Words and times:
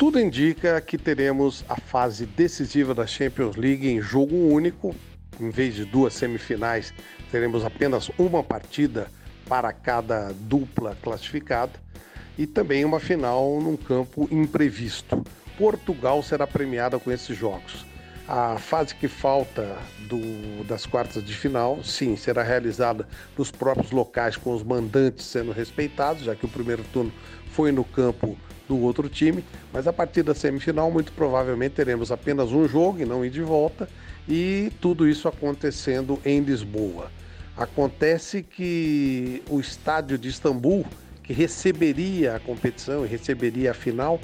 Tudo 0.00 0.18
indica 0.18 0.80
que 0.80 0.96
teremos 0.96 1.62
a 1.68 1.76
fase 1.76 2.24
decisiva 2.24 2.94
da 2.94 3.06
Champions 3.06 3.54
League 3.54 3.86
em 3.86 4.00
jogo 4.00 4.34
único. 4.34 4.96
Em 5.38 5.50
vez 5.50 5.74
de 5.74 5.84
duas 5.84 6.14
semifinais, 6.14 6.94
teremos 7.30 7.66
apenas 7.66 8.10
uma 8.16 8.42
partida 8.42 9.08
para 9.46 9.70
cada 9.74 10.32
dupla 10.32 10.96
classificada 11.02 11.72
e 12.38 12.46
também 12.46 12.82
uma 12.82 12.98
final 12.98 13.60
num 13.60 13.76
campo 13.76 14.26
imprevisto. 14.32 15.22
Portugal 15.58 16.22
será 16.22 16.46
premiada 16.46 16.98
com 16.98 17.12
esses 17.12 17.36
jogos. 17.36 17.84
A 18.26 18.56
fase 18.56 18.94
que 18.94 19.06
falta 19.06 19.76
do, 20.08 20.64
das 20.64 20.86
quartas 20.86 21.22
de 21.22 21.34
final, 21.34 21.84
sim, 21.84 22.16
será 22.16 22.42
realizada 22.42 23.06
nos 23.36 23.50
próprios 23.50 23.90
locais, 23.90 24.34
com 24.34 24.54
os 24.54 24.62
mandantes 24.62 25.26
sendo 25.26 25.52
respeitados, 25.52 26.22
já 26.22 26.34
que 26.34 26.46
o 26.46 26.48
primeiro 26.48 26.84
turno 26.84 27.12
foi 27.52 27.70
no 27.70 27.84
campo 27.84 28.38
do 28.70 28.80
outro 28.80 29.08
time, 29.08 29.44
mas 29.72 29.88
a 29.88 29.92
partir 29.92 30.22
da 30.22 30.32
semifinal, 30.32 30.92
muito 30.92 31.10
provavelmente 31.10 31.72
teremos 31.72 32.12
apenas 32.12 32.52
um 32.52 32.68
jogo 32.68 33.00
e 33.00 33.04
não 33.04 33.24
ir 33.24 33.30
de 33.30 33.42
volta, 33.42 33.88
e 34.28 34.70
tudo 34.80 35.08
isso 35.08 35.26
acontecendo 35.26 36.20
em 36.24 36.38
Lisboa. 36.38 37.10
Acontece 37.56 38.44
que 38.44 39.42
o 39.50 39.58
estádio 39.58 40.16
de 40.16 40.28
Istambul, 40.28 40.86
que 41.24 41.32
receberia 41.32 42.36
a 42.36 42.40
competição 42.40 43.04
e 43.04 43.08
receberia 43.08 43.72
a 43.72 43.74
final, 43.74 44.20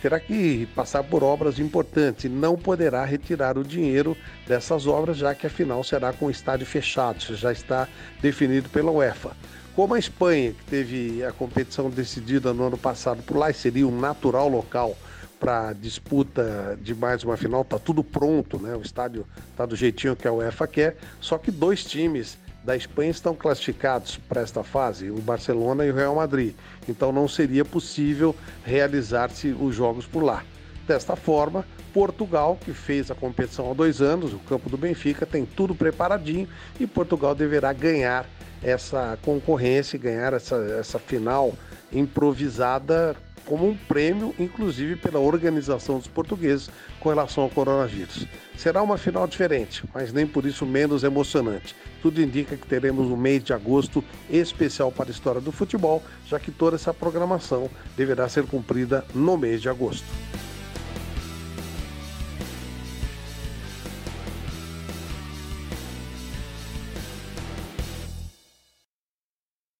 terá 0.00 0.20
que 0.20 0.68
passar 0.76 1.02
por 1.02 1.24
obras 1.24 1.58
importantes 1.58 2.24
e 2.24 2.28
não 2.28 2.54
poderá 2.56 3.04
retirar 3.04 3.58
o 3.58 3.64
dinheiro 3.64 4.16
dessas 4.46 4.86
obras, 4.86 5.16
já 5.16 5.34
que 5.34 5.44
a 5.44 5.50
final 5.50 5.82
será 5.82 6.12
com 6.12 6.26
o 6.26 6.30
estádio 6.30 6.64
fechado, 6.64 7.18
isso 7.18 7.34
já 7.34 7.50
está 7.50 7.88
definido 8.22 8.68
pela 8.68 8.92
UEFA. 8.92 9.32
Como 9.78 9.94
a 9.94 9.98
Espanha, 10.00 10.52
que 10.54 10.64
teve 10.64 11.24
a 11.24 11.30
competição 11.30 11.88
decidida 11.88 12.52
no 12.52 12.66
ano 12.66 12.76
passado 12.76 13.22
por 13.22 13.36
lá 13.36 13.48
e 13.48 13.54
seria 13.54 13.86
um 13.86 13.96
natural 13.96 14.48
local 14.48 14.98
para 15.38 15.72
disputa 15.72 16.76
de 16.82 16.96
mais 16.96 17.22
uma 17.22 17.36
final, 17.36 17.62
está 17.62 17.78
tudo 17.78 18.02
pronto, 18.02 18.58
né? 18.58 18.74
O 18.74 18.82
estádio 18.82 19.24
está 19.52 19.64
do 19.64 19.76
jeitinho 19.76 20.16
que 20.16 20.26
a 20.26 20.32
UEFA 20.32 20.66
quer, 20.66 20.96
só 21.20 21.38
que 21.38 21.52
dois 21.52 21.84
times 21.84 22.36
da 22.64 22.74
Espanha 22.74 23.12
estão 23.12 23.36
classificados 23.36 24.16
para 24.28 24.40
esta 24.40 24.64
fase, 24.64 25.12
o 25.12 25.20
Barcelona 25.20 25.86
e 25.86 25.92
o 25.92 25.94
Real 25.94 26.16
Madrid. 26.16 26.56
Então 26.88 27.12
não 27.12 27.28
seria 27.28 27.64
possível 27.64 28.34
realizar-se 28.64 29.56
os 29.60 29.76
jogos 29.76 30.06
por 30.06 30.24
lá. 30.24 30.42
Desta 30.88 31.14
forma, 31.14 31.64
Portugal, 31.94 32.58
que 32.64 32.72
fez 32.72 33.12
a 33.12 33.14
competição 33.14 33.70
há 33.70 33.74
dois 33.74 34.02
anos, 34.02 34.32
o 34.32 34.40
campo 34.40 34.68
do 34.68 34.76
Benfica 34.76 35.24
tem 35.24 35.46
tudo 35.46 35.72
preparadinho 35.72 36.48
e 36.80 36.84
Portugal 36.84 37.32
deverá 37.32 37.72
ganhar 37.72 38.26
essa 38.62 39.18
concorrência, 39.22 39.98
ganhar 39.98 40.32
essa, 40.32 40.56
essa 40.78 40.98
final 40.98 41.54
improvisada 41.92 43.16
como 43.48 43.66
um 43.66 43.74
prêmio, 43.74 44.34
inclusive 44.38 44.96
pela 44.96 45.18
organização 45.18 45.98
dos 45.98 46.06
portugueses 46.06 46.70
com 47.00 47.08
relação 47.08 47.44
ao 47.44 47.50
coronavírus. 47.50 48.26
Será 48.56 48.82
uma 48.82 48.98
final 48.98 49.26
diferente, 49.26 49.82
mas 49.94 50.12
nem 50.12 50.26
por 50.26 50.44
isso 50.44 50.66
menos 50.66 51.02
emocionante. 51.02 51.74
Tudo 52.02 52.20
indica 52.20 52.56
que 52.56 52.66
teremos 52.66 53.06
um 53.10 53.16
mês 53.16 53.42
de 53.42 53.54
agosto 53.54 54.04
especial 54.28 54.92
para 54.92 55.08
a 55.08 55.10
história 55.10 55.40
do 55.40 55.50
futebol, 55.50 56.02
já 56.26 56.38
que 56.38 56.50
toda 56.50 56.76
essa 56.76 56.92
programação 56.92 57.70
deverá 57.96 58.28
ser 58.28 58.44
cumprida 58.44 59.04
no 59.14 59.38
mês 59.38 59.62
de 59.62 59.68
agosto. 59.70 60.06